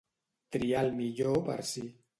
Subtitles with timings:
[0.55, 1.89] Triar el millor per si.